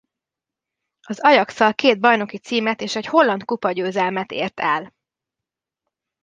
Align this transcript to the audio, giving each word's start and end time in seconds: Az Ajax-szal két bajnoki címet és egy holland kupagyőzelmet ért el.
Az 1.07 1.19
Ajax-szal 1.19 1.73
két 1.73 1.99
bajnoki 1.99 2.37
címet 2.37 2.81
és 2.81 2.95
egy 2.95 3.05
holland 3.05 3.43
kupagyőzelmet 3.45 4.31
ért 4.31 4.59
el. 4.59 4.95